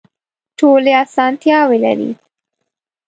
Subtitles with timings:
[0.57, 2.11] ټولې اسانتیاوې لري.